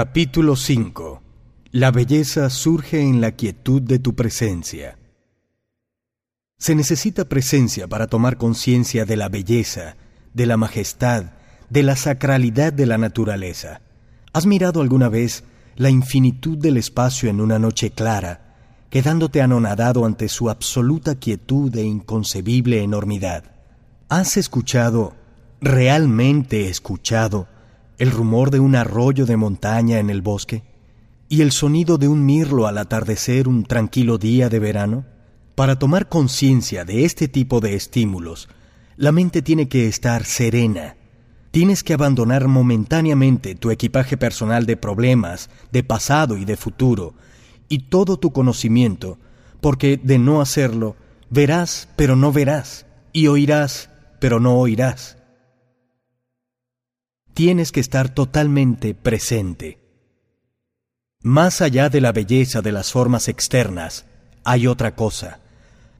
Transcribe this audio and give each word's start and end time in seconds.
Capítulo 0.00 0.54
5 0.54 1.22
La 1.72 1.90
belleza 1.90 2.50
surge 2.50 3.00
en 3.00 3.20
la 3.20 3.32
quietud 3.32 3.82
de 3.82 3.98
tu 3.98 4.14
presencia. 4.14 4.96
Se 6.56 6.76
necesita 6.76 7.24
presencia 7.24 7.88
para 7.88 8.06
tomar 8.06 8.36
conciencia 8.36 9.04
de 9.04 9.16
la 9.16 9.28
belleza, 9.28 9.96
de 10.34 10.46
la 10.46 10.56
majestad, 10.56 11.32
de 11.68 11.82
la 11.82 11.96
sacralidad 11.96 12.72
de 12.72 12.86
la 12.86 12.96
naturaleza. 12.96 13.80
¿Has 14.32 14.46
mirado 14.46 14.82
alguna 14.82 15.08
vez 15.08 15.42
la 15.74 15.90
infinitud 15.90 16.56
del 16.56 16.76
espacio 16.76 17.28
en 17.28 17.40
una 17.40 17.58
noche 17.58 17.90
clara, 17.90 18.54
quedándote 18.90 19.42
anonadado 19.42 20.06
ante 20.06 20.28
su 20.28 20.48
absoluta 20.48 21.16
quietud 21.16 21.74
e 21.74 21.82
inconcebible 21.82 22.84
enormidad? 22.84 23.50
¿Has 24.08 24.36
escuchado, 24.36 25.16
realmente 25.60 26.68
escuchado, 26.68 27.48
el 27.98 28.12
rumor 28.12 28.50
de 28.50 28.60
un 28.60 28.76
arroyo 28.76 29.26
de 29.26 29.36
montaña 29.36 29.98
en 29.98 30.08
el 30.08 30.22
bosque 30.22 30.62
y 31.28 31.42
el 31.42 31.52
sonido 31.52 31.98
de 31.98 32.08
un 32.08 32.24
mirlo 32.24 32.66
al 32.66 32.78
atardecer 32.78 33.48
un 33.48 33.64
tranquilo 33.64 34.18
día 34.18 34.48
de 34.48 34.60
verano? 34.60 35.04
Para 35.56 35.78
tomar 35.78 36.08
conciencia 36.08 36.84
de 36.84 37.04
este 37.04 37.26
tipo 37.26 37.60
de 37.60 37.74
estímulos, 37.74 38.48
la 38.96 39.10
mente 39.10 39.42
tiene 39.42 39.68
que 39.68 39.88
estar 39.88 40.24
serena. 40.24 40.96
Tienes 41.50 41.82
que 41.82 41.94
abandonar 41.94 42.46
momentáneamente 42.46 43.56
tu 43.56 43.70
equipaje 43.72 44.16
personal 44.16 44.64
de 44.64 44.76
problemas, 44.76 45.50
de 45.72 45.82
pasado 45.82 46.38
y 46.38 46.44
de 46.44 46.56
futuro, 46.56 47.14
y 47.68 47.80
todo 47.90 48.18
tu 48.18 48.32
conocimiento, 48.32 49.18
porque 49.60 49.98
de 50.00 50.18
no 50.18 50.40
hacerlo, 50.40 50.94
verás 51.30 51.88
pero 51.96 52.14
no 52.14 52.32
verás, 52.32 52.86
y 53.12 53.26
oirás 53.26 53.90
pero 54.20 54.38
no 54.40 54.56
oirás 54.58 55.17
tienes 57.38 57.70
que 57.70 57.78
estar 57.78 58.08
totalmente 58.08 58.94
presente. 58.94 59.78
Más 61.22 61.60
allá 61.60 61.88
de 61.88 62.00
la 62.00 62.10
belleza 62.10 62.62
de 62.62 62.72
las 62.72 62.90
formas 62.90 63.28
externas, 63.28 64.06
hay 64.42 64.66
otra 64.66 64.96
cosa, 64.96 65.38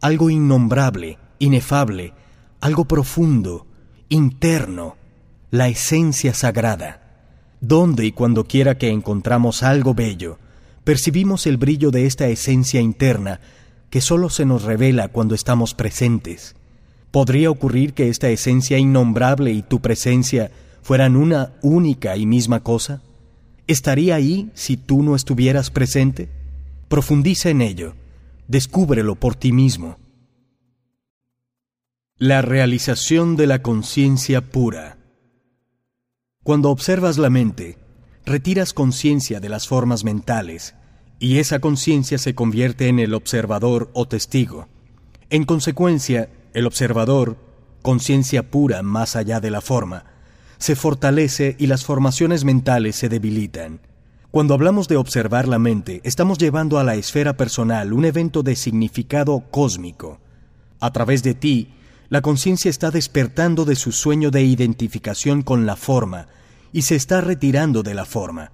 algo 0.01 0.31
innombrable, 0.31 1.17
inefable, 1.39 2.13
algo 2.61 2.87
profundo, 2.87 3.69
interno, 4.09 4.97
la 5.53 5.69
esencia 5.69 6.35
sagrada. 6.35 7.03
Donde 7.61 8.07
y 8.07 8.11
cuando 8.11 8.43
quiera 8.43 8.77
que 8.77 8.91
encontramos 8.91 9.63
algo 9.63 9.95
bello, 9.95 10.41
percibimos 10.83 11.47
el 11.47 11.57
brillo 11.57 11.93
de 11.93 12.07
esta 12.07 12.27
esencia 12.27 12.81
interna 12.81 13.39
que 13.91 14.01
solo 14.01 14.29
se 14.29 14.45
nos 14.45 14.65
revela 14.65 15.07
cuando 15.07 15.37
estamos 15.37 15.75
presentes. 15.75 16.57
¿Podría 17.13 17.49
ocurrir 17.49 17.95
que 17.95 18.09
esta 18.09 18.29
esencia 18.29 18.77
innombrable 18.77 19.53
y 19.53 19.63
tu 19.63 19.79
presencia 19.79 20.51
fueran 20.89 21.17
una 21.17 21.53
única 21.61 22.17
y 22.17 22.25
misma 22.25 22.63
cosa? 22.63 23.03
¿Estaría 23.67 24.15
ahí 24.15 24.51
si 24.55 24.79
tú 24.79 25.03
no 25.03 25.17
estuvieras 25.17 25.71
presente? 25.71 26.31
Profundiza 26.89 27.51
en 27.51 27.61
ello, 27.61 27.95
descúbrelo 28.47 29.15
por 29.15 29.35
ti 29.35 29.53
mismo. 29.53 29.99
La 32.17 32.41
realización 32.41 33.37
de 33.37 33.47
la 33.47 33.61
conciencia 33.61 34.41
pura. 34.41 34.97
Cuando 36.43 36.71
observas 36.71 37.19
la 37.19 37.29
mente, 37.29 37.77
retiras 38.25 38.73
conciencia 38.73 39.41
de 39.41 39.51
las 39.51 39.69
formas 39.69 40.05
mentales, 40.05 40.75
y 41.19 41.37
esa 41.37 41.59
conciencia 41.59 42.17
se 42.17 42.35
convierte 42.35 42.89
en 42.89 42.99
el 42.99 43.13
observador 43.13 43.91
o 43.93 44.09
testigo. 44.09 44.69
En 45.29 45.45
consecuencia, 45.45 46.31
el 46.55 46.67
observador, 46.67 47.37
conciencia 47.83 48.51
pura 48.51 48.83
más 48.83 49.17
allá 49.17 49.39
de 49.41 49.51
la 49.51 49.61
forma, 49.61 50.18
se 50.59 50.77
fortalece 50.77 51.57
y 51.59 51.67
las 51.67 51.85
formaciones 51.85 52.45
mentales 52.45 52.97
se 52.97 53.09
debilitan. 53.09 53.81
Cuando 54.31 54.55
hablamos 54.55 54.89
de 54.89 54.97
observar 54.97 55.49
la 55.49 55.59
mente, 55.59 56.01
estamos 56.05 56.37
llevando 56.39 56.79
a 56.79 56.85
la 56.85 56.97
esfera 56.97 57.37
personal 57.37 57.93
un 57.93 58.05
evento 58.05 58.43
de 58.43 58.57
significado 58.57 59.45
cósmico. 59.51 60.21
A 60.81 60.93
través 60.93 61.23
de 61.23 61.35
ti, 61.35 61.73
la 62.11 62.21
conciencia 62.21 62.69
está 62.69 62.91
despertando 62.91 63.65
de 63.65 63.77
su 63.77 63.93
sueño 63.93 64.31
de 64.31 64.43
identificación 64.43 65.43
con 65.43 65.67
la 65.67 65.77
forma 65.77 66.27
y 66.73 66.83
se 66.83 66.95
está 66.97 67.21
retirando 67.21 67.83
de 67.83 67.95
la 67.95 68.05
forma. 68.05 68.53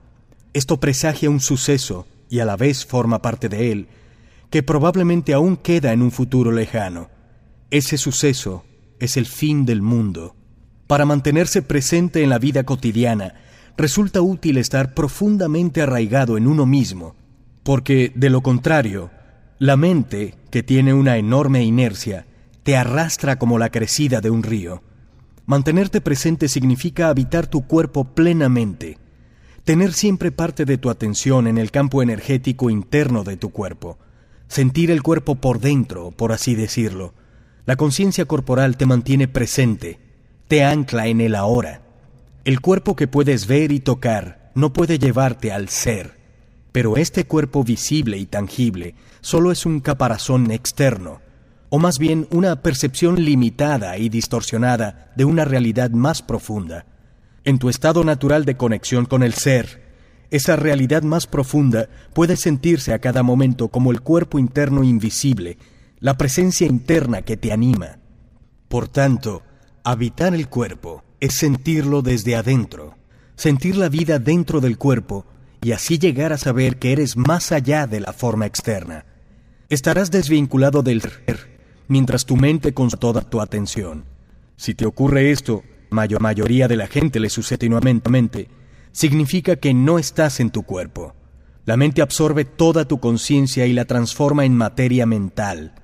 Esto 0.53 0.79
presagia 0.79 1.31
un 1.31 1.41
suceso, 1.41 2.07
y 2.31 2.39
a 2.39 2.45
la 2.45 2.57
vez 2.57 2.87
forma 2.87 3.21
parte 3.21 3.49
de 3.49 3.73
él, 3.73 3.89
que 4.51 4.63
probablemente 4.63 5.35
aún 5.35 5.57
queda 5.57 5.93
en 5.93 6.03
un 6.03 6.13
futuro 6.13 6.53
lejano. 6.53 7.11
Ese 7.71 7.99
suceso 7.99 8.65
es 9.01 9.17
el 9.17 9.27
fin 9.27 9.67
del 9.67 9.83
mundo. 9.83 10.37
Para 10.87 11.07
mantenerse 11.07 11.63
presente 11.63 12.23
en 12.23 12.31
la 12.31 12.39
vida 12.39 12.65
cotidiana, 12.65 13.35
resulta 13.77 14.21
útil 14.21 14.59
estar 14.59 14.95
profundamente 14.95 15.81
arraigado 15.83 16.37
en 16.37 16.47
uno 16.47 16.67
mismo, 16.67 17.17
porque, 17.63 18.13
de 18.15 18.31
lo 18.31 18.43
contrario, 18.43 19.11
la 19.59 19.77
mente, 19.77 20.35
que 20.51 20.63
tiene 20.63 20.93
una 20.93 21.17
enorme 21.17 21.65
inercia, 21.65 22.27
te 22.63 22.77
arrastra 22.77 23.39
como 23.39 23.59
la 23.59 23.71
crecida 23.71 24.21
de 24.21 24.31
un 24.31 24.43
río. 24.43 24.83
Mantenerte 25.47 26.01
presente 26.01 26.49
significa 26.49 27.09
habitar 27.09 27.47
tu 27.47 27.67
cuerpo 27.67 28.05
plenamente, 28.05 28.99
tener 29.65 29.93
siempre 29.93 30.33
parte 30.33 30.65
de 30.67 30.77
tu 30.77 30.91
atención 30.91 31.47
en 31.47 31.57
el 31.57 31.71
campo 31.71 32.03
energético 32.03 32.69
interno 32.69 33.25
de 33.25 33.37
tu 33.39 33.51
cuerpo, 33.51 33.99
sentir 34.49 34.91
el 34.91 35.03
cuerpo 35.03 35.37
por 35.37 35.61
dentro, 35.61 36.11
por 36.11 36.33
así 36.33 36.55
decirlo. 36.55 37.15
La 37.65 37.77
conciencia 37.77 38.27
corporal 38.27 38.77
te 38.77 38.85
mantiene 38.85 39.29
presente, 39.29 39.99
te 40.49 40.63
ancla 40.65 41.07
en 41.07 41.21
el 41.21 41.35
ahora. 41.35 41.83
El 42.45 42.61
cuerpo 42.61 42.97
que 42.97 43.09
puedes 43.09 43.47
ver 43.47 43.73
y 43.73 43.81
tocar 43.81 44.51
no 44.55 44.73
puede 44.73 44.99
llevarte 44.99 45.53
al 45.53 45.69
ser, 45.69 46.19
pero 46.73 46.97
este 46.97 47.25
cuerpo 47.25 47.65
visible 47.65 48.19
y 48.19 48.27
tangible 48.27 48.95
solo 49.21 49.51
es 49.51 49.65
un 49.65 49.81
caparazón 49.81 50.51
externo, 50.51 51.21
o 51.71 51.79
más 51.79 51.99
bien 51.99 52.29
una 52.31 52.63
percepción 52.63 53.25
limitada 53.25 53.97
y 53.97 54.09
distorsionada 54.09 55.13
de 55.17 55.25
una 55.25 55.45
realidad 55.45 55.91
más 55.91 56.21
profunda. 56.21 56.87
En 57.45 57.59
tu 57.59 57.69
estado 57.69 58.05
natural 58.05 58.45
de 58.45 58.57
conexión 58.57 59.07
con 59.07 59.23
el 59.23 59.35
ser, 59.35 59.83
esa 60.31 60.57
realidad 60.57 61.03
más 61.03 61.27
profunda 61.27 61.89
puede 62.13 62.37
sentirse 62.37 62.93
a 62.93 62.99
cada 62.99 63.23
momento 63.23 63.69
como 63.69 63.91
el 63.91 64.01
cuerpo 64.01 64.39
interno 64.39 64.83
invisible, 64.83 65.59
la 66.01 66.17
presencia 66.19 66.67
interna 66.67 67.23
que 67.23 67.37
te 67.37 67.53
anima. 67.53 67.99
Por 68.69 68.89
tanto, 68.89 69.43
Habitar 69.87 70.35
el 70.35 70.49
cuerpo 70.49 71.05
es 71.21 71.35
sentirlo 71.35 72.01
desde 72.01 72.37
adentro, 72.37 72.97
sentir 73.37 73.77
la 73.77 73.91
vida 73.91 74.19
dentro 74.19 74.63
del 74.63 74.79
cuerpo 74.79 75.27
y 75.61 75.73
así 75.73 75.99
llegar 75.99 76.33
a 76.33 76.39
saber 76.39 76.79
que 76.79 76.93
eres 76.93 77.19
más 77.19 77.53
allá 77.53 77.87
de 77.87 78.01
la 78.01 78.15
forma 78.15 78.47
externa. 78.47 79.05
Estarás 79.69 80.11
desvinculado 80.11 80.83
del 80.83 81.03
ser 81.03 81.59
mientras 81.87 82.25
tu 82.25 82.39
mente 82.39 82.73
con 82.73 82.89
toda 82.89 83.21
tu 83.29 83.43
atención. 83.43 84.07
Si 84.57 84.75
te 84.75 84.87
ocurre 84.87 85.33
esto, 85.33 85.63
mayor 85.91 86.23
mayoría 86.23 86.67
de 86.67 86.77
la 86.77 86.87
gente 86.87 87.21
le 87.21 87.29
sucede 87.29 87.69
nuevamente, 87.69 88.49
significa 88.91 89.57
que 89.57 89.75
no 89.75 89.99
estás 89.99 90.41
en 90.41 90.49
tu 90.49 90.63
cuerpo. 90.63 91.15
La 91.67 91.77
mente 91.77 92.01
absorbe 92.01 92.47
toda 92.47 92.89
tu 92.89 93.01
conciencia 93.01 93.67
y 93.67 93.75
la 93.75 93.85
transforma 93.85 94.47
en 94.47 94.57
materia 94.57 95.05
mental. 95.05 95.75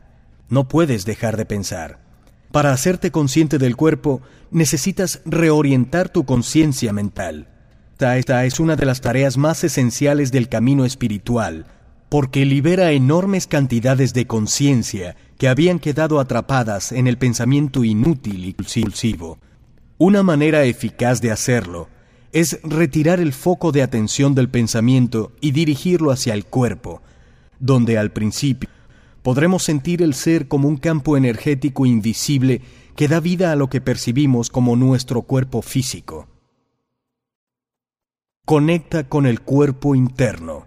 No 0.48 0.68
puedes 0.68 1.04
dejar 1.04 1.36
de 1.36 1.44
pensar. 1.44 2.09
Para 2.52 2.72
hacerte 2.72 3.10
consciente 3.10 3.58
del 3.58 3.76
cuerpo, 3.76 4.22
necesitas 4.50 5.20
reorientar 5.24 6.08
tu 6.08 6.24
conciencia 6.24 6.92
mental. 6.92 7.48
Esta 8.00 8.44
es 8.44 8.58
una 8.58 8.76
de 8.76 8.86
las 8.86 9.02
tareas 9.02 9.36
más 9.36 9.62
esenciales 9.62 10.32
del 10.32 10.48
camino 10.48 10.84
espiritual, 10.84 11.66
porque 12.08 12.44
libera 12.44 12.92
enormes 12.92 13.46
cantidades 13.46 14.14
de 14.14 14.26
conciencia 14.26 15.16
que 15.38 15.48
habían 15.48 15.78
quedado 15.78 16.18
atrapadas 16.18 16.92
en 16.92 17.06
el 17.06 17.18
pensamiento 17.18 17.84
inútil 17.84 18.46
y 18.46 18.54
compulsivo. 18.54 19.38
Una 19.98 20.22
manera 20.22 20.64
eficaz 20.64 21.20
de 21.20 21.30
hacerlo 21.30 21.88
es 22.32 22.58
retirar 22.62 23.20
el 23.20 23.32
foco 23.32 23.70
de 23.70 23.82
atención 23.82 24.34
del 24.34 24.48
pensamiento 24.48 25.32
y 25.40 25.52
dirigirlo 25.52 26.10
hacia 26.10 26.34
el 26.34 26.46
cuerpo, 26.46 27.02
donde 27.58 27.98
al 27.98 28.10
principio 28.12 28.70
podremos 29.22 29.62
sentir 29.62 30.02
el 30.02 30.14
ser 30.14 30.48
como 30.48 30.68
un 30.68 30.76
campo 30.76 31.16
energético 31.16 31.86
invisible 31.86 32.62
que 32.96 33.08
da 33.08 33.20
vida 33.20 33.52
a 33.52 33.56
lo 33.56 33.68
que 33.68 33.80
percibimos 33.80 34.50
como 34.50 34.76
nuestro 34.76 35.22
cuerpo 35.22 35.62
físico. 35.62 36.28
Conecta 38.44 39.08
con 39.08 39.26
el 39.26 39.40
cuerpo 39.40 39.94
interno. 39.94 40.66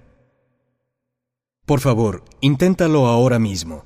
Por 1.66 1.80
favor, 1.80 2.24
inténtalo 2.42 3.08
ahora 3.08 3.40
mismo. 3.40 3.86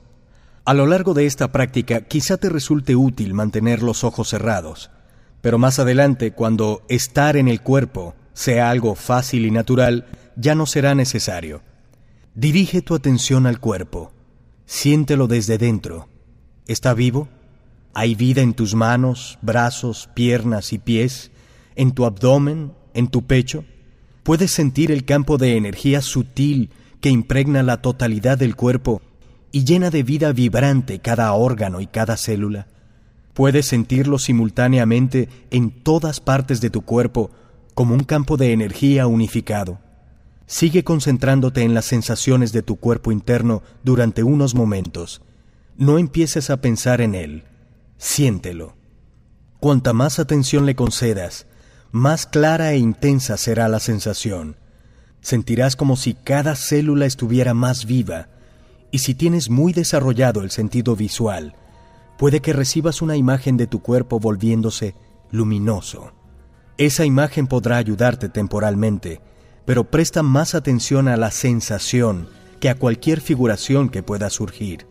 A 0.65 0.73
lo 0.73 0.85
largo 0.85 1.13
de 1.13 1.25
esta 1.25 1.51
práctica 1.51 2.01
quizá 2.01 2.37
te 2.37 2.49
resulte 2.49 2.95
útil 2.95 3.33
mantener 3.33 3.81
los 3.81 4.03
ojos 4.03 4.29
cerrados, 4.29 4.91
pero 5.41 5.57
más 5.57 5.79
adelante, 5.79 6.31
cuando 6.31 6.83
estar 6.89 7.37
en 7.37 7.47
el 7.47 7.61
cuerpo 7.61 8.15
sea 8.33 8.69
algo 8.69 8.95
fácil 8.95 9.45
y 9.45 9.51
natural, 9.51 10.05
ya 10.35 10.55
no 10.55 10.65
será 10.65 10.93
necesario. 10.93 11.61
Dirige 12.35 12.81
tu 12.81 12.95
atención 12.95 13.47
al 13.47 13.59
cuerpo 13.59 14.11
Siéntelo 14.69 15.27
desde 15.27 15.57
dentro. 15.57 16.09
¿Está 16.67 16.93
vivo? 16.93 17.29
¿Hay 17.93 18.15
vida 18.15 18.41
en 18.41 18.53
tus 18.53 18.75
manos, 18.75 19.39
brazos, 19.41 20.09
piernas 20.13 20.73
y 20.73 20.77
pies? 20.77 21.31
¿En 21.77 21.93
tu 21.93 22.03
abdomen? 22.03 22.73
¿En 22.93 23.07
tu 23.07 23.25
pecho? 23.25 23.63
Puedes 24.23 24.51
sentir 24.51 24.91
el 24.91 25.05
campo 25.05 25.37
de 25.37 25.55
energía 25.55 26.01
sutil 26.01 26.69
que 26.99 27.09
impregna 27.09 27.63
la 27.63 27.81
totalidad 27.81 28.37
del 28.37 28.57
cuerpo 28.57 29.01
y 29.53 29.63
llena 29.63 29.89
de 29.89 30.03
vida 30.03 30.33
vibrante 30.33 30.99
cada 30.99 31.31
órgano 31.31 31.79
y 31.79 31.87
cada 31.87 32.17
célula. 32.17 32.67
Puedes 33.33 33.67
sentirlo 33.67 34.19
simultáneamente 34.19 35.29
en 35.49 35.71
todas 35.71 36.19
partes 36.19 36.59
de 36.59 36.69
tu 36.69 36.81
cuerpo 36.81 37.31
como 37.73 37.93
un 37.93 38.03
campo 38.03 38.35
de 38.35 38.51
energía 38.51 39.07
unificado. 39.07 39.79
Sigue 40.47 40.85
concentrándote 40.85 41.61
en 41.63 41.73
las 41.73 41.85
sensaciones 41.85 42.53
de 42.53 42.63
tu 42.63 42.77
cuerpo 42.77 43.11
interno 43.11 43.61
durante 43.83 44.23
unos 44.23 44.55
momentos. 44.55 45.21
No 45.75 45.99
empieces 45.99 46.49
a 46.49 46.61
pensar 46.61 47.01
en 47.01 47.15
él. 47.15 47.44
Siéntelo. 47.97 48.75
Cuanta 49.59 49.91
más 49.91 50.19
atención 50.19 50.65
le 50.65 50.75
concedas, 50.75 51.47
más 51.91 52.25
clara 52.25 52.71
e 52.71 52.77
intensa 52.77 53.35
será 53.38 53.67
la 53.67 53.79
sensación. 53.81 54.55
Sentirás 55.19 55.75
como 55.75 55.97
si 55.97 56.13
cada 56.13 56.55
célula 56.55 57.05
estuviera 57.05 57.53
más 57.53 57.85
viva, 57.85 58.29
y 58.89 58.99
si 58.99 59.15
tienes 59.15 59.49
muy 59.49 59.73
desarrollado 59.73 60.44
el 60.44 60.51
sentido 60.51 60.95
visual, 60.95 61.55
puede 62.17 62.39
que 62.39 62.53
recibas 62.53 63.01
una 63.01 63.17
imagen 63.17 63.57
de 63.57 63.67
tu 63.67 63.81
cuerpo 63.81 64.19
volviéndose 64.19 64.95
luminoso. 65.29 66.13
Esa 66.77 67.03
imagen 67.03 67.47
podrá 67.47 67.77
ayudarte 67.77 68.29
temporalmente, 68.29 69.19
pero 69.67 69.83
presta 69.83 70.23
más 70.23 70.55
atención 70.55 71.09
a 71.09 71.17
la 71.17 71.29
sensación 71.29 72.29
que 72.61 72.69
a 72.69 72.75
cualquier 72.75 73.19
figuración 73.19 73.89
que 73.89 74.01
pueda 74.01 74.29
surgir. 74.29 74.87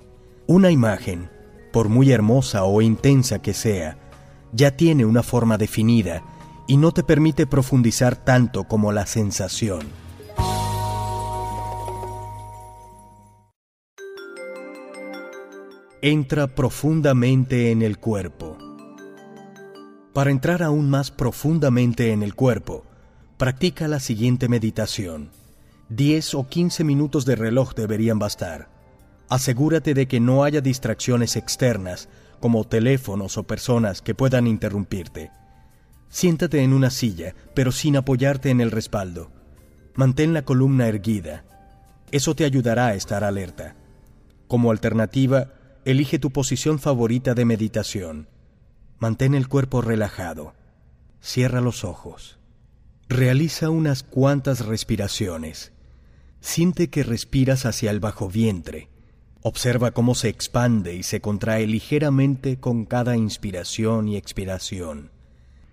Una 0.46 0.70
imagen, 0.70 1.30
por 1.72 1.88
muy 1.88 2.12
hermosa 2.12 2.62
o 2.64 2.82
intensa 2.82 3.40
que 3.40 3.54
sea, 3.54 3.96
ya 4.52 4.76
tiene 4.76 5.06
una 5.06 5.22
forma 5.22 5.56
definida 5.56 6.22
y 6.68 6.76
no 6.76 6.92
te 6.92 7.02
permite 7.02 7.46
profundizar 7.46 8.16
tanto 8.16 8.64
como 8.64 8.92
la 8.92 9.06
sensación. 9.06 9.80
Entra 16.02 16.54
profundamente 16.54 17.70
en 17.70 17.80
el 17.80 17.96
cuerpo. 17.96 18.58
Para 20.12 20.30
entrar 20.30 20.62
aún 20.62 20.90
más 20.90 21.10
profundamente 21.10 22.12
en 22.12 22.22
el 22.22 22.34
cuerpo, 22.34 22.84
practica 23.36 23.86
la 23.86 24.00
siguiente 24.00 24.48
meditación. 24.48 25.28
10 25.90 26.34
o 26.36 26.48
15 26.48 26.84
minutos 26.84 27.26
de 27.26 27.36
reloj 27.36 27.74
deberían 27.74 28.18
bastar. 28.18 28.70
Asegúrate 29.28 29.92
de 29.92 30.08
que 30.08 30.20
no 30.20 30.42
haya 30.42 30.62
distracciones 30.62 31.36
externas, 31.36 32.08
como 32.40 32.64
teléfonos 32.64 33.36
o 33.36 33.42
personas 33.42 34.00
que 34.00 34.14
puedan 34.14 34.46
interrumpirte. 34.46 35.32
Siéntate 36.08 36.62
en 36.62 36.72
una 36.72 36.88
silla, 36.88 37.34
pero 37.54 37.72
sin 37.72 37.96
apoyarte 37.96 38.48
en 38.48 38.62
el 38.62 38.70
respaldo. 38.70 39.30
Mantén 39.94 40.32
la 40.32 40.42
columna 40.42 40.88
erguida. 40.88 41.44
Eso 42.12 42.34
te 42.34 42.44
ayudará 42.44 42.86
a 42.86 42.94
estar 42.94 43.22
alerta. 43.22 43.74
Como 44.48 44.70
alternativa, 44.70 45.52
elige 45.84 46.18
tu 46.18 46.30
posición 46.30 46.78
favorita 46.78 47.34
de 47.34 47.44
meditación. 47.44 48.28
Mantén 48.98 49.34
el 49.34 49.46
cuerpo 49.48 49.82
relajado. 49.82 50.54
Cierra 51.20 51.60
los 51.60 51.84
ojos. 51.84 52.38
Realiza 53.08 53.70
unas 53.70 54.02
cuantas 54.02 54.66
respiraciones. 54.66 55.72
Siente 56.40 56.90
que 56.90 57.04
respiras 57.04 57.64
hacia 57.64 57.92
el 57.92 58.00
bajo 58.00 58.28
vientre. 58.28 58.88
Observa 59.42 59.92
cómo 59.92 60.16
se 60.16 60.28
expande 60.28 60.96
y 60.96 61.04
se 61.04 61.20
contrae 61.20 61.68
ligeramente 61.68 62.58
con 62.58 62.84
cada 62.84 63.16
inspiración 63.16 64.08
y 64.08 64.16
expiración. 64.16 65.12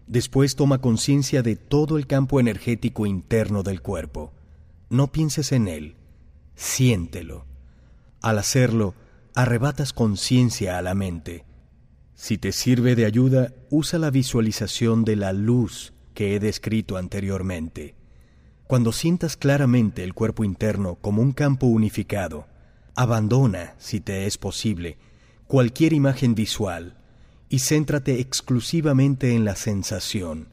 Después 0.05 0.55
toma 0.55 0.77
conciencia 0.77 1.41
de 1.41 1.55
todo 1.55 1.97
el 1.97 2.05
campo 2.05 2.39
energético 2.39 3.07
interno 3.07 3.63
del 3.63 3.81
cuerpo. 3.81 4.31
No 4.91 5.11
pienses 5.11 5.51
en 5.53 5.67
él, 5.67 5.95
siéntelo. 6.55 7.47
Al 8.21 8.37
hacerlo, 8.37 8.93
arrebatas 9.33 9.91
conciencia 9.91 10.77
a 10.77 10.83
la 10.83 10.93
mente. 10.93 11.45
Si 12.13 12.37
te 12.37 12.51
sirve 12.51 12.95
de 12.95 13.05
ayuda, 13.05 13.55
usa 13.71 13.97
la 13.97 14.11
visualización 14.11 15.03
de 15.03 15.15
la 15.15 15.33
luz 15.33 15.92
que 16.13 16.35
he 16.35 16.39
descrito 16.39 16.97
anteriormente. 16.97 17.95
Cuando 18.67 18.91
sientas 18.91 19.35
claramente 19.37 20.03
el 20.03 20.13
cuerpo 20.13 20.43
interno 20.43 20.95
como 20.95 21.21
un 21.21 21.33
campo 21.33 21.67
unificado, 21.67 22.47
abandona, 22.95 23.75
si 23.77 23.99
te 23.99 24.25
es 24.25 24.37
posible, 24.37 24.97
cualquier 25.47 25.93
imagen 25.93 26.35
visual 26.35 26.97
y 27.49 27.59
céntrate 27.59 28.19
exclusivamente 28.19 29.35
en 29.35 29.45
la 29.45 29.55
sensación. 29.55 30.47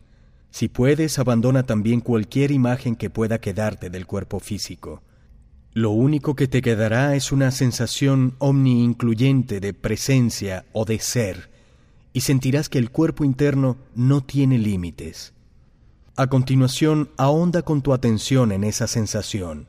Si 0.51 0.69
puedes, 0.69 1.19
abandona 1.19 1.63
también 1.63 2.01
cualquier 2.01 2.51
imagen 2.51 2.97
que 2.97 3.09
pueda 3.09 3.41
quedarte 3.41 3.89
del 3.89 4.07
cuerpo 4.07 4.41
físico. 4.41 5.03
Lo 5.73 5.91
único 5.91 6.35
que 6.35 6.49
te 6.49 6.61
quedará 6.61 7.15
es 7.15 7.31
una 7.31 7.53
sensación 7.53 8.35
omni-incluyente 8.39 9.61
de 9.61 9.73
presencia 9.73 10.67
o 10.73 10.85
de 10.85 10.99
ser, 10.99 11.49
y 12.13 12.23
sentirás 12.23 12.69
que 12.69 12.79
el 12.79 12.91
cuerpo 12.91 13.25
interno 13.25 13.79
no 13.95 14.23
tiene 14.23 14.59
límites. 14.59 15.33
A 16.21 16.27
continuación, 16.27 17.09
ahonda 17.17 17.63
con 17.63 17.81
tu 17.81 17.95
atención 17.95 18.53
en 18.53 18.63
esa 18.63 18.87
sensación. 18.87 19.69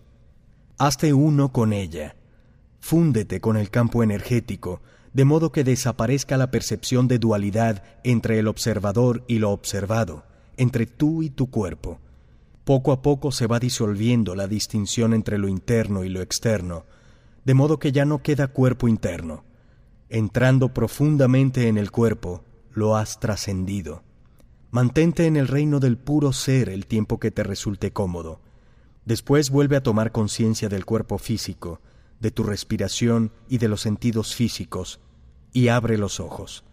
Hazte 0.77 1.13
uno 1.13 1.53
con 1.53 1.71
ella. 1.71 2.17
Fúndete 2.81 3.39
con 3.39 3.55
el 3.55 3.69
campo 3.69 4.03
energético 4.03 4.81
de 5.13 5.23
modo 5.23 5.53
que 5.53 5.63
desaparezca 5.63 6.35
la 6.35 6.51
percepción 6.51 7.07
de 7.07 7.19
dualidad 7.19 7.85
entre 8.03 8.37
el 8.37 8.49
observador 8.49 9.23
y 9.29 9.39
lo 9.39 9.51
observado, 9.51 10.25
entre 10.57 10.87
tú 10.87 11.23
y 11.23 11.29
tu 11.29 11.49
cuerpo. 11.49 12.01
Poco 12.65 12.91
a 12.91 13.01
poco 13.01 13.31
se 13.31 13.47
va 13.47 13.57
disolviendo 13.57 14.35
la 14.35 14.49
distinción 14.49 15.13
entre 15.13 15.37
lo 15.37 15.47
interno 15.47 16.03
y 16.03 16.09
lo 16.09 16.21
externo, 16.21 16.83
de 17.45 17.53
modo 17.53 17.79
que 17.79 17.93
ya 17.93 18.03
no 18.03 18.23
queda 18.23 18.49
cuerpo 18.49 18.89
interno. 18.89 19.45
Entrando 20.09 20.73
profundamente 20.73 21.69
en 21.69 21.77
el 21.77 21.91
cuerpo, 21.91 22.43
lo 22.73 22.97
has 22.97 23.21
trascendido. 23.21 24.03
Mantente 24.71 25.25
en 25.25 25.35
el 25.35 25.49
reino 25.49 25.81
del 25.81 25.97
puro 25.97 26.31
ser 26.31 26.69
el 26.69 26.87
tiempo 26.87 27.19
que 27.19 27.29
te 27.29 27.43
resulte 27.43 27.91
cómodo. 27.91 28.39
Después 29.03 29.49
vuelve 29.49 29.75
a 29.75 29.83
tomar 29.83 30.13
conciencia 30.13 30.69
del 30.69 30.85
cuerpo 30.85 31.17
físico, 31.17 31.81
de 32.21 32.31
tu 32.31 32.43
respiración 32.43 33.33
y 33.49 33.57
de 33.57 33.67
los 33.67 33.81
sentidos 33.81 34.33
físicos, 34.33 35.01
y 35.51 35.67
abre 35.67 35.97
los 35.97 36.21
ojos. 36.21 36.63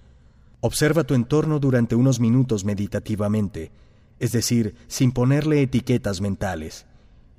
Observa 0.60 1.02
tu 1.02 1.14
entorno 1.14 1.58
durante 1.58 1.96
unos 1.96 2.20
minutos 2.20 2.64
meditativamente, 2.64 3.72
es 4.20 4.30
decir, 4.30 4.76
sin 4.86 5.10
ponerle 5.10 5.60
etiquetas 5.62 6.20
mentales, 6.20 6.86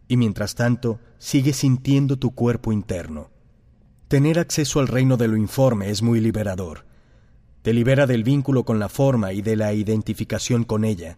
y 0.10 0.18
mientras 0.18 0.56
tanto 0.56 1.00
sigue 1.20 1.54
sintiendo 1.54 2.18
tu 2.18 2.32
cuerpo 2.32 2.74
interno. 2.74 3.30
Tener 4.10 4.40
acceso 4.40 4.82
al 4.82 4.90
reino 4.90 5.16
de 5.16 5.30
lo 5.30 5.38
informe 5.38 5.90
es 5.90 6.02
muy 6.02 6.20
liberador. 6.20 6.89
Te 7.62 7.74
libera 7.74 8.08
del 8.08 8.24
vínculo 8.24 8.64
con 8.64 8.80
la 8.80 8.90
forma 8.90 9.34
y 9.34 9.42
de 9.42 9.56
la 9.56 9.74
identificación 9.74 10.64
con 10.64 10.86
ella. 10.86 11.18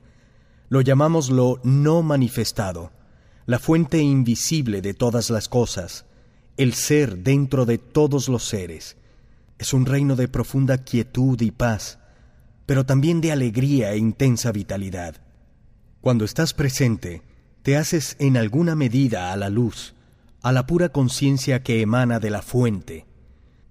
Lo 0.69 0.81
llamamos 0.81 1.29
lo 1.29 1.60
no 1.63 2.01
manifestado, 2.01 2.91
la 3.45 3.60
fuente 3.60 4.00
invisible 4.00 4.81
de 4.81 4.93
todas 4.93 5.29
las 5.29 5.50
cosas, 5.50 6.05
el 6.57 6.74
ser 6.74 7.17
dentro 7.17 7.65
de 7.65 7.77
todos 7.77 8.27
los 8.29 8.43
seres. 8.43 8.98
Es 9.60 9.74
un 9.74 9.86
reino 9.86 10.15
de 10.15 10.27
profunda 10.27 10.79
quietud 10.79 11.39
y 11.41 11.51
paz, 11.51 12.00
pero 12.65 12.86
también 12.86 13.21
de 13.21 13.31
alegría 13.31 13.91
e 13.91 13.98
intensa 13.98 14.51
vitalidad. 14.51 15.17
Cuando 16.01 16.25
estás 16.25 16.53
presente, 16.53 17.21
te 17.62 17.77
haces 17.77 18.15
en 18.17 18.38
alguna 18.38 18.75
medida 18.75 19.31
a 19.31 19.38
la 19.38 19.50
luz, 19.50 19.93
a 20.41 20.51
la 20.51 20.65
pura 20.65 20.89
conciencia 20.89 21.62
que 21.62 21.81
emana 21.81 22.19
de 22.19 22.31
la 22.31 22.41
fuente. 22.41 23.05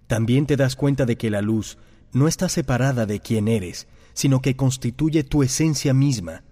También 0.06 0.46
te 0.46 0.56
das 0.56 0.76
cuenta 0.76 1.06
de 1.06 1.16
que 1.16 1.30
la 1.30 1.42
luz 1.42 1.78
no 2.12 2.28
está 2.28 2.48
separada 2.48 3.06
de 3.06 3.20
quien 3.20 3.48
eres, 3.48 3.86
sino 4.14 4.42
que 4.42 4.56
constituye 4.56 5.24
tu 5.24 5.42
esencia 5.42 5.94
misma. 5.94 6.42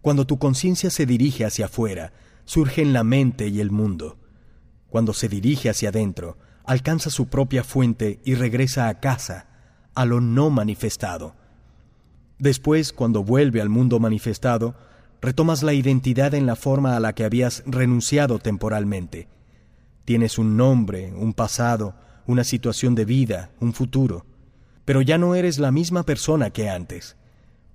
Cuando 0.00 0.26
tu 0.26 0.38
conciencia 0.38 0.90
se 0.90 1.06
dirige 1.06 1.44
hacia 1.44 1.66
afuera, 1.66 2.12
surgen 2.44 2.92
la 2.92 3.04
mente 3.04 3.48
y 3.48 3.60
el 3.60 3.70
mundo. 3.70 4.18
Cuando 4.88 5.12
se 5.12 5.28
dirige 5.28 5.70
hacia 5.70 5.90
adentro, 5.90 6.36
alcanza 6.64 7.10
su 7.10 7.26
propia 7.28 7.64
fuente 7.64 8.20
y 8.24 8.34
regresa 8.34 8.88
a 8.88 9.00
casa, 9.00 9.46
a 9.94 10.04
lo 10.04 10.20
no 10.20 10.50
manifestado. 10.50 11.34
Después, 12.38 12.92
cuando 12.92 13.22
vuelve 13.22 13.60
al 13.60 13.68
mundo 13.68 14.00
manifestado, 14.00 14.74
retomas 15.20 15.62
la 15.62 15.72
identidad 15.72 16.34
en 16.34 16.46
la 16.46 16.56
forma 16.56 16.96
a 16.96 17.00
la 17.00 17.14
que 17.14 17.24
habías 17.24 17.62
renunciado 17.66 18.38
temporalmente. 18.38 19.28
Tienes 20.04 20.38
un 20.38 20.56
nombre, 20.56 21.12
un 21.14 21.32
pasado, 21.32 21.94
una 22.26 22.44
situación 22.44 22.94
de 22.94 23.04
vida, 23.04 23.50
un 23.60 23.72
futuro, 23.72 24.26
pero 24.84 25.02
ya 25.02 25.18
no 25.18 25.34
eres 25.34 25.58
la 25.58 25.70
misma 25.70 26.02
persona 26.02 26.50
que 26.50 26.68
antes. 26.68 27.16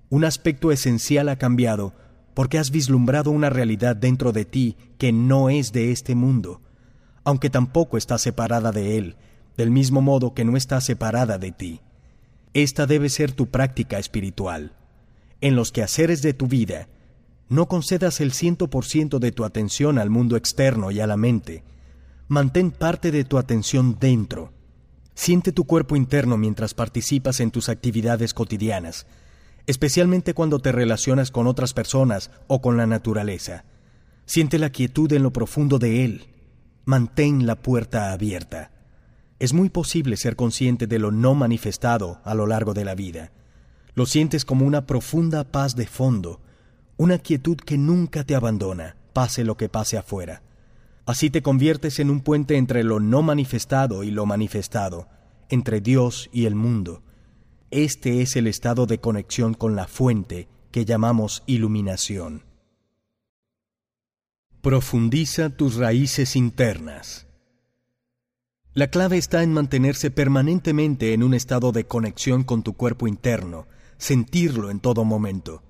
Un 0.10 0.26
aspecto 0.26 0.72
esencial 0.72 1.30
ha 1.30 1.38
cambiado 1.38 1.94
porque 2.34 2.58
has 2.58 2.72
vislumbrado 2.72 3.32
una 3.32 3.50
realidad 3.50 3.96
dentro 3.96 4.32
de 4.32 4.46
ti 4.46 4.78
que 4.98 5.12
no 5.12 5.50
es 5.50 5.72
de 5.72 5.92
este 5.92 6.16
mundo 6.16 6.62
aunque 7.30 7.52
tampoco 7.52 7.98
está 7.98 8.18
separada 8.18 8.72
de 8.72 8.98
Él, 8.98 9.16
del 9.56 9.70
mismo 9.70 10.02
modo 10.02 10.34
que 10.34 10.46
no 10.46 10.58
está 10.58 10.82
separada 10.82 11.38
de 11.38 11.52
ti. 11.52 11.82
Esta 12.56 12.88
debe 12.88 13.10
ser 13.10 13.34
tu 13.34 13.48
práctica 13.52 14.00
espiritual. 14.00 14.74
En 15.40 15.56
los 15.56 15.72
quehaceres 15.72 16.24
de 16.24 16.34
tu 16.34 16.48
vida, 16.48 16.88
No 17.52 17.68
concedas 17.68 18.20
el 18.22 18.32
ciento 18.32 18.70
por 18.70 18.86
ciento 18.86 19.18
de 19.18 19.32
tu 19.32 19.44
atención 19.44 19.98
al 19.98 20.12
mundo 20.12 20.38
externo 20.38 20.92
y 20.92 21.00
a 21.00 21.08
la 21.08 21.18
mente. 21.18 21.64
Mantén 22.28 22.70
parte 22.70 23.10
de 23.10 23.24
tu 23.24 23.40
atención 23.40 23.98
dentro. 24.00 24.52
Siente 25.20 25.52
tu 25.52 25.66
cuerpo 25.66 25.98
interno 25.98 26.38
mientras 26.38 26.74
participas 26.74 27.42
en 27.42 27.52
tus 27.52 27.68
actividades 27.68 28.34
cotidianas, 28.34 29.06
especialmente 29.68 30.34
cuando 30.34 30.60
te 30.60 30.72
relacionas 30.72 31.30
con 31.30 31.46
otras 31.46 31.74
personas 31.74 32.32
o 32.48 32.62
con 32.62 32.78
la 32.78 32.88
naturaleza. 32.88 33.66
Siente 34.26 34.58
la 34.58 34.70
quietud 34.70 35.12
en 35.12 35.24
lo 35.24 35.34
profundo 35.34 35.78
de 35.78 36.06
él. 36.06 36.28
Mantén 36.86 37.46
la 37.46 37.58
puerta 37.58 38.14
abierta. 38.14 38.72
Es 39.40 39.52
muy 39.52 39.68
posible 39.68 40.16
ser 40.16 40.38
consciente 40.38 40.88
de 40.88 41.00
lo 41.00 41.12
no 41.12 41.36
manifestado 41.36 42.22
a 42.24 42.34
lo 42.34 42.48
largo 42.48 42.74
de 42.74 42.86
la 42.86 42.96
vida. 42.96 43.34
Lo 43.96 44.06
sientes 44.06 44.46
como 44.46 44.66
una 44.66 44.86
profunda 44.86 45.44
paz 45.44 45.76
de 45.76 45.86
fondo, 45.86 46.40
una 46.96 47.18
quietud 47.18 47.58
que 47.58 47.78
nunca 47.78 48.24
te 48.24 48.36
abandona, 48.36 48.96
pase 49.12 49.44
lo 49.44 49.58
que 49.58 49.68
pase 49.68 49.98
afuera. 49.98 50.44
Así 51.10 51.32
te 51.32 51.42
conviertes 51.42 51.98
en 51.98 52.12
un 52.12 52.22
puente 52.22 52.56
entre 52.56 52.84
lo 52.84 53.00
no 53.00 53.24
manifestado 53.24 54.04
y 54.04 54.12
lo 54.12 54.28
manifestado, 54.28 55.08
entre 55.50 55.82
Dios 55.82 56.30
y 56.32 56.46
el 56.46 56.54
mundo. 56.54 57.02
Este 57.72 58.22
es 58.22 58.36
el 58.36 58.46
estado 58.46 58.86
de 58.86 59.00
conexión 59.00 59.56
con 59.56 59.76
la 59.76 59.88
fuente 59.88 60.48
que 60.70 60.86
llamamos 60.86 61.42
iluminación. 61.48 62.44
Profundiza 64.62 65.50
tus 65.50 65.78
raíces 65.78 66.36
internas. 66.36 67.26
La 68.76 68.92
clave 68.92 69.18
está 69.18 69.42
en 69.42 69.52
mantenerse 69.52 70.12
permanentemente 70.12 71.16
en 71.16 71.24
un 71.24 71.34
estado 71.34 71.72
de 71.72 71.88
conexión 71.88 72.44
con 72.44 72.62
tu 72.62 72.74
cuerpo 72.74 73.08
interno, 73.08 73.66
sentirlo 73.98 74.70
en 74.70 74.80
todo 74.80 75.06
momento. 75.06 75.64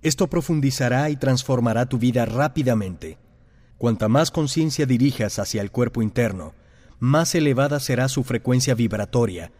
Esto 0.00 0.28
profundizará 0.28 1.10
y 1.10 1.16
transformará 1.16 1.84
tu 1.84 1.98
vida 1.98 2.24
rápidamente. 2.24 3.18
Cuanta 3.80 4.08
más 4.08 4.30
conciencia 4.30 4.84
dirijas 4.84 5.38
hacia 5.38 5.62
el 5.62 5.70
cuerpo 5.70 6.02
interno, 6.02 6.52
más 6.98 7.34
elevada 7.34 7.80
será 7.80 8.10
su 8.10 8.24
frecuencia 8.24 8.74
vibratoria, 8.74 9.52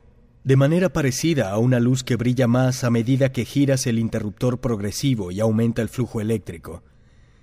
de 0.45 0.57
manera 0.57 0.91
parecida 0.91 1.51
a 1.51 1.57
una 1.57 1.81
luz 1.81 2.05
que 2.05 2.17
brilla 2.17 2.47
más 2.47 2.85
a 2.85 2.91
medida 2.91 3.33
que 3.33 3.47
giras 3.47 3.87
el 3.87 3.99
interruptor 3.99 4.61
progresivo 4.61 5.31
y 5.31 5.41
aumenta 5.41 5.81
el 5.81 5.89
flujo 5.89 6.21
eléctrico. 6.21 6.83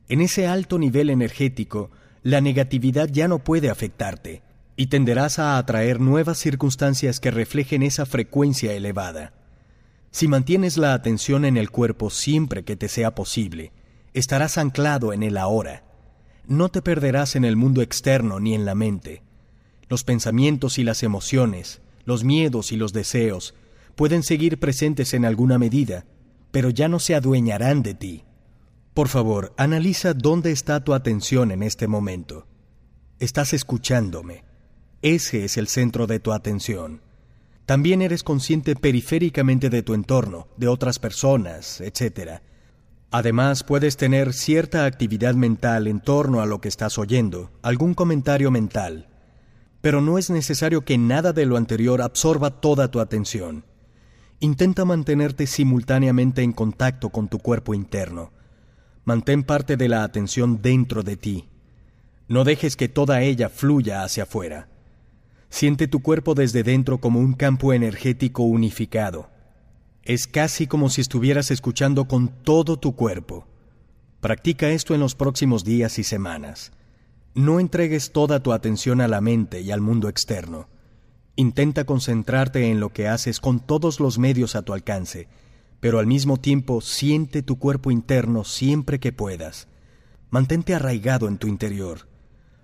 En 0.08 0.22
ese 0.22 0.46
alto 0.46 0.78
nivel 0.78 1.10
energético, 1.10 1.90
la 2.22 2.42
negatividad 2.42 3.10
ya 3.12 3.28
no 3.28 3.40
puede 3.40 3.72
afectarte, 3.72 4.44
y 4.76 4.86
tenderás 4.86 5.40
a 5.40 5.58
atraer 5.58 6.00
nuevas 6.00 6.38
circunstancias 6.38 7.20
que 7.20 7.32
reflejen 7.32 7.82
esa 7.82 8.06
frecuencia 8.06 8.74
elevada. 8.74 9.34
Si 10.12 10.28
mantienes 10.28 10.78
la 10.78 10.94
atención 10.94 11.44
en 11.44 11.58
el 11.58 11.72
cuerpo 11.72 12.12
siempre 12.12 12.64
que 12.64 12.76
te 12.76 12.88
sea 12.88 13.16
posible, 13.16 13.72
estarás 14.14 14.60
anclado 14.60 15.12
en 15.12 15.24
el 15.24 15.38
ahora. 15.38 15.87
No 16.48 16.70
te 16.70 16.82
perderás 16.82 17.36
en 17.36 17.44
el 17.44 17.58
mundo 17.58 17.82
externo 17.82 18.40
ni 18.40 18.56
en 18.56 18.64
la 18.64 18.74
mente. 18.74 19.22
Los 19.90 20.06
pensamientos 20.06 20.78
y 20.78 20.84
las 20.84 21.04
emociones, 21.04 21.82
los 22.06 22.24
miedos 22.24 22.72
y 22.72 22.78
los 22.78 22.94
deseos 22.94 23.54
pueden 23.96 24.24
seguir 24.24 24.58
presentes 24.58 25.14
en 25.14 25.26
alguna 25.26 25.60
medida, 25.60 26.06
pero 26.52 26.70
ya 26.70 26.88
no 26.88 27.00
se 27.00 27.16
adueñarán 27.16 27.84
de 27.84 27.96
ti. 27.96 28.24
Por 28.94 29.10
favor, 29.10 29.54
analiza 29.58 30.14
dónde 30.14 30.52
está 30.52 30.84
tu 30.84 30.94
atención 30.94 31.52
en 31.52 31.64
este 31.64 31.88
momento. 31.88 32.48
Estás 33.20 33.54
escuchándome. 33.54 34.46
Ese 35.02 35.44
es 35.44 35.58
el 35.58 35.68
centro 35.68 36.08
de 36.08 36.20
tu 36.20 36.32
atención. 36.32 37.02
También 37.66 38.02
eres 38.02 38.24
consciente 38.24 38.76
periféricamente 38.78 39.70
de 39.70 39.84
tu 39.84 39.94
entorno, 39.94 40.48
de 40.56 40.70
otras 40.70 40.98
personas, 40.98 41.82
etc. 41.82 42.40
Además, 43.10 43.64
puedes 43.64 43.96
tener 43.96 44.34
cierta 44.34 44.86
actividad 44.86 45.34
mental 45.34 45.88
en 45.88 46.02
torno 46.02 46.42
a 46.42 46.46
lo 46.46 46.60
que 46.60 46.68
estás 46.68 46.98
oyendo, 46.98 47.52
algún 47.62 47.94
comentario 47.94 48.52
mental. 48.52 49.08
Pero 49.80 50.02
no 50.02 50.18
es 50.18 50.30
necesario 50.30 50.84
que 50.84 50.98
nada 50.98 51.32
de 51.32 51.46
lo 51.46 51.56
anterior 51.56 52.02
absorba 52.02 52.60
toda 52.60 52.92
tu 52.92 53.00
atención. 53.00 53.64
Intenta 54.40 54.84
mantenerte 54.84 55.48
simultáneamente 55.48 56.42
en 56.42 56.52
contacto 56.52 57.10
con 57.10 57.30
tu 57.30 57.40
cuerpo 57.40 57.74
interno. 57.74 58.32
Mantén 59.06 59.44
parte 59.44 59.78
de 59.78 59.88
la 59.88 60.04
atención 60.04 60.62
dentro 60.62 61.02
de 61.02 61.16
ti. 61.16 61.48
No 62.28 62.44
dejes 62.44 62.76
que 62.76 62.90
toda 62.90 63.22
ella 63.22 63.48
fluya 63.48 64.04
hacia 64.04 64.24
afuera. 64.24 64.68
Siente 65.50 65.88
tu 65.88 66.02
cuerpo 66.02 66.36
desde 66.36 66.62
dentro 66.62 67.00
como 67.00 67.22
un 67.22 67.34
campo 67.34 67.72
energético 67.72 68.44
unificado. 68.44 69.30
Es 70.08 70.26
casi 70.26 70.68
como 70.68 70.90
si 70.90 71.02
estuvieras 71.02 71.52
escuchando 71.52 72.08
con 72.08 72.30
todo 72.30 72.78
tu 72.80 72.96
cuerpo. 72.96 73.46
Practica 74.22 74.70
esto 74.70 74.94
en 74.94 75.02
los 75.02 75.16
próximos 75.16 75.66
días 75.66 76.00
y 76.00 76.06
semanas. 76.06 76.72
No 77.36 77.60
entregues 77.60 78.14
toda 78.14 78.42
tu 78.42 78.54
atención 78.54 79.02
a 79.02 79.10
la 79.10 79.20
mente 79.20 79.60
y 79.60 79.70
al 79.70 79.82
mundo 79.82 80.08
externo. 80.08 80.70
Intenta 81.36 81.84
concentrarte 81.84 82.72
en 82.72 82.80
lo 82.80 82.94
que 82.94 83.10
haces 83.10 83.42
con 83.42 83.60
todos 83.60 84.00
los 84.00 84.18
medios 84.18 84.56
a 84.56 84.62
tu 84.62 84.74
alcance, 84.74 85.28
pero 85.82 86.00
al 86.00 86.08
mismo 86.08 86.38
tiempo 86.38 86.80
siente 86.80 87.42
tu 87.42 87.60
cuerpo 87.60 87.92
interno 87.92 88.46
siempre 88.46 89.02
que 89.02 89.12
puedas. 89.12 89.68
Mantente 90.30 90.74
arraigado 90.74 91.28
en 91.28 91.38
tu 91.38 91.48
interior. 91.48 92.08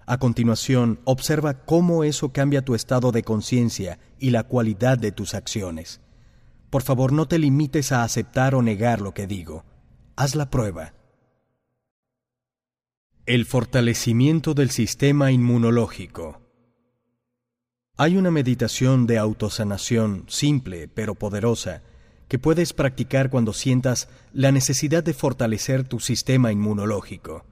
A 0.06 0.18
continuación, 0.18 1.02
observa 1.04 1.66
cómo 1.66 2.06
eso 2.06 2.32
cambia 2.32 2.64
tu 2.64 2.74
estado 2.74 3.12
de 3.12 3.24
conciencia 3.24 4.00
y 4.18 4.30
la 4.30 4.44
cualidad 4.44 4.98
de 4.98 5.12
tus 5.12 5.34
acciones. 5.34 6.00
Por 6.74 6.82
favor, 6.82 7.12
no 7.12 7.28
te 7.28 7.38
limites 7.38 7.92
a 7.92 8.04
aceptar 8.04 8.56
o 8.56 8.64
negar 8.64 9.00
lo 9.00 9.14
que 9.14 9.28
digo. 9.28 9.64
Haz 10.16 10.34
la 10.34 10.50
prueba. 10.50 10.96
El 13.28 13.46
fortalecimiento 13.46 14.56
del 14.56 14.72
sistema 14.72 15.32
inmunológico. 15.32 16.42
Hay 17.96 18.18
una 18.18 18.32
meditación 18.32 19.06
de 19.06 19.20
autosanación 19.20 20.26
simple 20.28 20.88
pero 20.88 21.14
poderosa 21.14 21.84
que 22.28 22.40
puedes 22.40 22.74
practicar 22.74 23.30
cuando 23.30 23.54
sientas 23.54 24.10
la 24.34 24.52
necesidad 24.52 25.04
de 25.04 25.14
fortalecer 25.14 25.88
tu 25.88 26.00
sistema 26.00 26.52
inmunológico. 26.52 27.46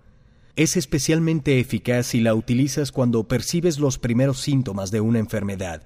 Es 0.56 0.76
especialmente 0.76 1.60
eficaz 1.60 2.08
si 2.08 2.22
la 2.22 2.34
utilizas 2.34 2.92
cuando 2.92 3.28
percibes 3.28 3.78
los 3.78 4.00
primeros 4.00 4.40
síntomas 4.40 4.90
de 4.90 5.02
una 5.02 5.20
enfermedad, 5.20 5.84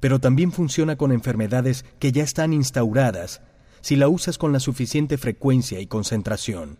pero 0.00 0.18
también 0.18 0.50
funciona 0.50 0.96
con 0.96 1.12
enfermedades 1.12 1.84
que 1.98 2.12
ya 2.12 2.24
están 2.24 2.52
instauradas 2.52 3.42
si 3.82 3.96
la 3.96 4.08
usas 4.08 4.38
con 4.38 4.52
la 4.52 4.60
suficiente 4.60 5.16
frecuencia 5.16 5.80
y 5.80 5.86
concentración. 5.86 6.78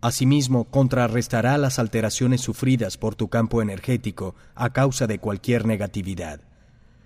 Asimismo, 0.00 0.64
contrarrestará 0.64 1.56
las 1.58 1.78
alteraciones 1.78 2.40
sufridas 2.40 2.98
por 2.98 3.14
tu 3.14 3.28
campo 3.28 3.62
energético 3.62 4.34
a 4.54 4.72
causa 4.72 5.06
de 5.06 5.18
cualquier 5.18 5.66
negatividad. 5.66 6.40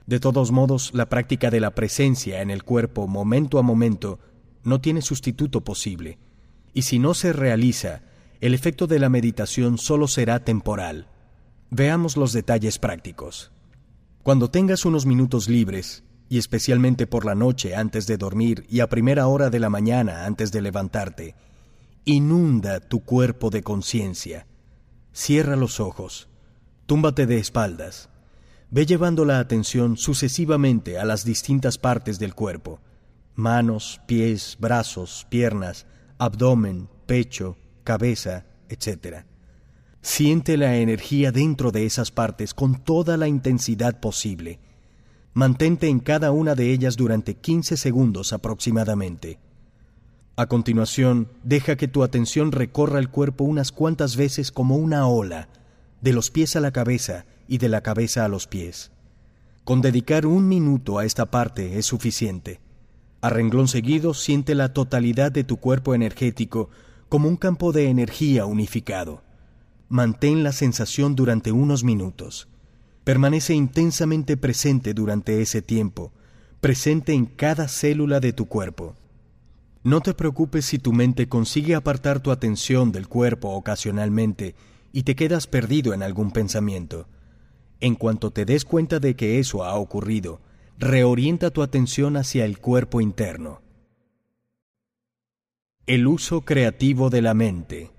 De 0.07 0.19
todos 0.19 0.51
modos, 0.51 0.91
la 0.93 1.09
práctica 1.09 1.51
de 1.51 1.61
la 1.61 1.75
presencia 1.75 2.43
en 2.43 2.51
el 2.51 2.65
cuerpo 2.65 3.07
momento 3.07 3.59
a 3.59 3.63
momento 3.63 4.19
no 4.65 4.81
tiene 4.81 5.03
sustituto 5.03 5.63
posible, 5.63 6.19
y 6.75 6.83
si 6.83 6.99
no 6.99 7.15
se 7.15 7.33
realiza, 7.33 8.03
el 8.41 8.55
efecto 8.55 8.87
de 8.87 8.99
la 8.99 9.09
meditación 9.09 9.79
solo 9.79 10.09
será 10.09 10.45
temporal. 10.45 11.07
Veamos 11.71 12.17
los 12.17 12.33
detalles 12.33 12.79
prácticos. 12.79 13.53
Cuando 14.23 14.51
tengas 14.51 14.85
unos 14.85 15.07
minutos 15.07 15.49
libres, 15.49 16.05
y 16.29 16.39
especialmente 16.39 17.07
por 17.07 17.25
la 17.25 17.35
noche 17.35 17.75
antes 17.75 18.07
de 18.07 18.19
dormir 18.19 18.67
y 18.69 18.81
a 18.81 18.89
primera 18.89 19.27
hora 19.27 19.49
de 19.49 19.59
la 19.59 19.71
mañana 19.71 20.27
antes 20.27 20.53
de 20.53 20.61
levantarte, 20.61 21.35
inunda 22.05 22.81
tu 22.81 23.01
cuerpo 23.01 23.51
de 23.51 23.63
conciencia. 23.63 24.47
Cierra 25.13 25.57
los 25.57 25.81
ojos, 25.81 26.29
túmbate 26.87 27.27
de 27.27 27.39
espaldas, 27.39 28.11
ve 28.71 28.85
llevando 28.85 29.25
la 29.25 29.41
atención 29.41 29.97
sucesivamente 29.97 30.99
a 30.99 31.05
las 31.05 31.25
distintas 31.25 31.79
partes 31.79 32.19
del 32.19 32.35
cuerpo, 32.35 32.79
manos, 33.35 34.03
pies, 34.07 34.59
brazos, 34.61 35.27
piernas, 35.31 35.87
abdomen, 36.19 36.89
pecho, 37.07 37.57
cabeza, 37.85 38.45
etc. 38.69 39.25
Siente 40.03 40.57
la 40.57 40.77
energía 40.77 41.31
dentro 41.31 41.73
de 41.73 41.85
esas 41.85 42.11
partes 42.11 42.55
con 42.55 42.83
toda 42.83 43.17
la 43.19 43.29
intensidad 43.29 44.01
posible. 44.01 44.59
Mantente 45.35 45.89
en 45.89 46.01
cada 46.01 46.31
una 46.31 46.55
de 46.55 46.73
ellas 46.73 46.97
durante 46.97 47.35
15 47.35 47.77
segundos 47.77 48.33
aproximadamente. 48.33 49.39
A 50.37 50.47
continuación, 50.47 51.29
deja 51.45 51.77
que 51.77 51.87
tu 51.87 52.03
atención 52.03 52.51
recorra 52.51 52.99
el 52.99 53.11
cuerpo 53.11 53.45
unas 53.45 53.73
cuantas 53.73 54.17
veces 54.17 54.51
como 54.51 54.77
una 54.77 55.07
ola, 55.07 55.49
de 56.01 56.15
los 56.15 56.31
pies 56.31 56.57
a 56.57 56.61
la 56.61 56.71
cabeza 56.71 57.27
y 57.47 57.59
de 57.59 57.69
la 57.69 57.83
cabeza 57.83 58.25
a 58.25 58.29
los 58.29 58.47
pies. 58.47 58.91
Con 59.65 59.83
dedicar 59.83 60.25
un 60.25 60.49
minuto 60.49 60.99
a 60.99 61.05
esta 61.05 61.27
parte 61.27 61.79
es 61.79 61.85
suficiente. 61.85 62.61
A 63.21 63.29
renglón 63.29 63.69
seguido 63.69 64.15
siente 64.15 64.55
la 64.55 64.73
totalidad 64.73 65.31
de 65.31 65.45
tu 65.45 65.59
cuerpo 65.59 65.95
energético 65.95 66.71
como 67.11 67.29
un 67.29 67.37
campo 67.37 67.73
de 67.73 67.91
energía 67.91 68.47
unificado. 68.47 69.23
Mantén 69.91 70.45
la 70.45 70.53
sensación 70.53 71.17
durante 71.17 71.51
unos 71.51 71.83
minutos. 71.83 72.47
Permanece 73.03 73.55
intensamente 73.55 74.37
presente 74.37 74.95
durante 74.95 75.43
ese 75.43 75.63
tiempo, 75.63 76.13
presente 76.61 77.13
en 77.13 77.27
cada 77.27 77.67
célula 77.67 78.21
de 78.21 78.33
tu 78.33 78.47
cuerpo. 78.47 78.95
No 79.83 80.01
te 80.01 80.15
preocupes 80.15 80.65
si 80.65 80.79
tu 80.79 80.93
mente 80.93 81.29
consigue 81.29 81.75
apartar 81.75 82.21
tu 82.21 82.31
atención 82.31 82.93
del 82.93 83.09
cuerpo 83.09 83.49
ocasionalmente 83.49 84.55
y 84.93 85.03
te 85.03 85.17
quedas 85.17 85.49
perdido 85.49 85.93
en 85.93 86.05
algún 86.05 86.31
pensamiento. 86.31 87.09
En 87.81 87.97
cuanto 87.97 88.31
te 88.31 88.45
des 88.45 88.65
cuenta 88.65 89.01
de 89.01 89.17
que 89.17 89.41
eso 89.41 89.65
ha 89.65 89.75
ocurrido, 89.75 90.41
reorienta 90.79 91.51
tu 91.51 91.63
atención 91.63 92.17
hacia 92.17 92.45
el 92.45 92.61
cuerpo 92.61 93.01
interno. 93.01 93.61
El 95.85 96.07
uso 96.07 96.43
creativo 96.43 97.11
de 97.11 97.23
la 97.23 97.35
mente. 97.35 97.91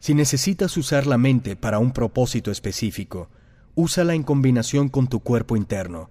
Si 0.00 0.14
necesitas 0.14 0.76
usar 0.76 1.06
la 1.06 1.18
mente 1.18 1.56
para 1.56 1.78
un 1.78 1.92
propósito 1.92 2.50
específico, 2.50 3.28
úsala 3.74 4.14
en 4.14 4.22
combinación 4.22 4.88
con 4.88 5.08
tu 5.08 5.20
cuerpo 5.20 5.56
interno. 5.56 6.10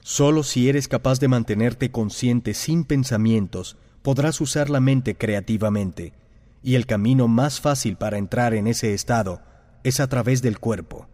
Solo 0.00 0.42
si 0.42 0.68
eres 0.68 0.86
capaz 0.86 1.18
de 1.18 1.28
mantenerte 1.28 1.90
consciente 1.90 2.54
sin 2.54 2.84
pensamientos, 2.84 3.76
podrás 4.02 4.40
usar 4.40 4.70
la 4.70 4.80
mente 4.80 5.16
creativamente, 5.16 6.12
y 6.62 6.76
el 6.76 6.86
camino 6.86 7.26
más 7.26 7.60
fácil 7.60 7.96
para 7.96 8.18
entrar 8.18 8.54
en 8.54 8.66
ese 8.66 8.94
estado 8.94 9.42
es 9.82 10.00
a 10.00 10.08
través 10.08 10.40
del 10.42 10.58
cuerpo. 10.58 11.08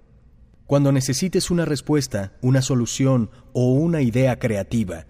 Cuando 0.66 0.92
necesites 0.92 1.50
una 1.50 1.64
respuesta, 1.64 2.32
una 2.42 2.62
solución 2.62 3.30
o 3.52 3.72
una 3.72 4.02
idea 4.02 4.38
creativa, 4.38 5.06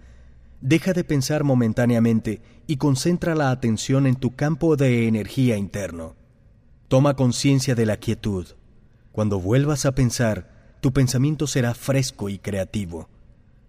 deja 0.61 0.93
de 0.93 1.03
pensar 1.03 1.43
momentáneamente 1.43 2.41
y 2.67 2.77
concentra 2.77 3.35
la 3.35 3.51
atención 3.51 4.07
en 4.07 4.15
tu 4.15 4.35
campo 4.35 4.75
de 4.75 5.07
energía 5.07 5.57
interno. 5.57 6.15
Toma 6.91 7.15
conciencia 7.15 7.73
de 7.73 7.85
la 7.85 7.95
quietud. 7.95 8.47
Cuando 9.13 9.39
vuelvas 9.39 9.85
a 9.85 9.95
pensar, 9.95 10.75
tu 10.81 10.91
pensamiento 10.91 11.47
será 11.47 11.73
fresco 11.73 12.27
y 12.27 12.37
creativo. 12.37 13.07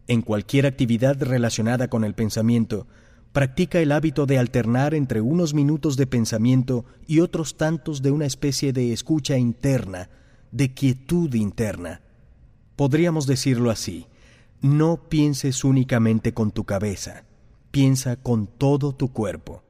En 0.09 0.23
cualquier 0.23 0.67
actividad 0.67 1.23
relacionada 1.23 1.87
con 1.87 2.03
el 2.03 2.17
pensamiento, 2.17 2.89
practica 3.33 3.79
el 3.79 3.93
hábito 3.93 4.27
de 4.27 4.41
alternar 4.41 4.93
entre 4.93 5.21
unos 5.21 5.55
minutos 5.55 5.97
de 5.97 6.09
pensamiento 6.09 6.85
y 7.07 7.21
otros 7.21 7.57
tantos 7.57 8.03
de 8.03 8.11
una 8.11 8.27
especie 8.27 8.73
de 8.73 8.93
escucha 8.93 9.39
interna, 9.39 10.11
de 10.51 10.75
quietud 10.75 11.33
interna. 11.35 12.01
Podríamos 12.75 13.29
decirlo 13.29 13.71
así, 13.71 14.09
no 14.63 15.09
pienses 15.09 15.63
únicamente 15.63 16.35
con 16.35 16.51
tu 16.51 16.65
cabeza, 16.65 17.23
piensa 17.71 18.17
con 18.17 18.49
todo 18.49 18.97
tu 18.97 19.13
cuerpo. 19.13 19.63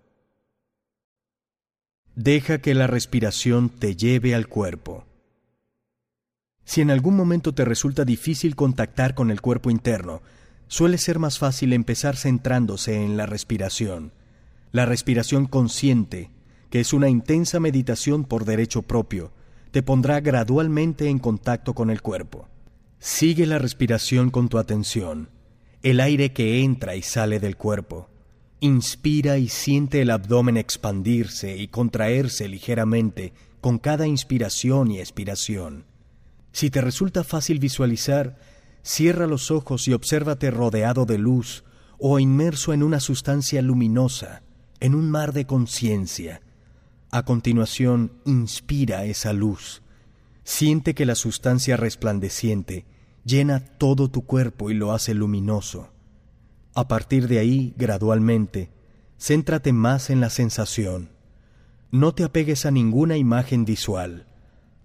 Deja 2.14 2.59
que 2.59 2.75
la 2.75 2.87
respiración 2.87 3.71
te 3.71 3.97
lleve 3.97 4.35
al 4.35 4.47
cuerpo. 4.47 5.07
Si 6.62 6.83
en 6.83 6.90
algún 6.90 7.16
momento 7.16 7.54
te 7.54 7.64
resulta 7.64 8.04
difícil 8.04 8.54
contactar 8.54 9.14
con 9.14 9.31
el 9.31 9.40
cuerpo 9.40 9.71
interno, 9.71 10.21
suele 10.69 10.99
ser 10.99 11.19
más 11.19 11.38
fácil 11.38 11.73
empezar 11.73 12.16
centrándose 12.16 13.02
en 13.02 13.16
la 13.16 13.25
respiración. 13.25 14.12
La 14.73 14.85
respiración 14.85 15.47
consciente, 15.47 16.31
que 16.69 16.81
es 16.81 16.92
una 16.92 17.09
intensa 17.09 17.61
meditación 17.61 18.25
por 18.25 18.45
derecho 18.45 18.83
propio, 18.83 19.33
te 19.71 19.83
pondrá 19.83 20.21
gradualmente 20.21 21.09
en 21.09 21.19
contacto 21.19 21.73
con 21.73 21.88
el 21.88 22.02
cuerpo. 22.02 22.47
Sigue 22.99 23.47
la 23.47 23.59
respiración 23.59 24.31
con 24.31 24.50
tu 24.50 24.59
atención, 24.59 25.31
el 25.83 25.99
aire 25.99 26.35
que 26.35 26.62
entra 26.62 26.95
y 26.95 27.00
sale 27.00 27.40
del 27.40 27.57
cuerpo. 27.57 28.12
Inspira 28.64 29.38
y 29.38 29.49
siente 29.49 30.02
el 30.02 30.11
abdomen 30.12 30.57
expandirse 30.57 31.57
y 31.57 31.66
contraerse 31.66 32.47
ligeramente 32.47 33.33
con 33.61 33.81
cada 33.81 34.07
inspiración 34.07 34.92
y 34.92 35.00
expiración. 35.00 35.85
Si 36.52 36.71
te 36.71 36.81
resulta 36.81 37.25
fácil 37.25 37.59
visualizar, 37.59 38.38
cierra 38.85 39.26
los 39.26 39.50
ojos 39.50 39.88
y 39.88 39.95
obsérvate 39.95 40.52
rodeado 40.52 41.07
de 41.07 41.19
luz 41.19 41.64
o 41.99 42.21
inmerso 42.21 42.73
en 42.73 42.85
una 42.85 43.00
sustancia 43.00 43.62
luminosa, 43.62 44.45
en 44.78 44.95
un 44.95 45.11
mar 45.11 45.33
de 45.33 45.45
conciencia. 45.45 46.40
A 47.11 47.25
continuación, 47.25 48.12
inspira 48.25 49.07
esa 49.07 49.33
luz. 49.33 49.83
Siente 50.45 50.95
que 50.95 51.04
la 51.04 51.16
sustancia 51.16 51.76
resplandeciente 51.76 52.85
llena 53.25 53.58
todo 53.58 54.08
tu 54.08 54.25
cuerpo 54.25 54.71
y 54.71 54.75
lo 54.75 54.93
hace 54.93 55.15
luminoso. 55.15 55.92
A 56.75 56.89
partir 56.89 57.28
de 57.28 57.39
ahí, 57.39 57.75
gradualmente, 57.76 58.71
céntrate 59.19 59.73
más 59.73 60.08
en 60.08 60.21
la 60.21 60.30
sensación. 60.30 61.11
No 61.91 62.15
te 62.15 62.25
apegues 62.25 62.65
a 62.65 62.71
ninguna 62.71 63.19
imagen 63.19 63.67
visual. 63.67 64.26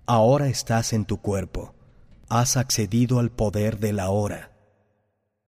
Ahora 0.06 0.47
estás 0.47 0.91
en 0.91 1.06
tu 1.06 1.21
cuerpo. 1.21 1.73
Has 2.28 2.58
accedido 2.58 3.19
al 3.19 3.32
poder 3.32 3.80
de 3.80 3.93
la 3.93 4.10
hora. 4.10 4.57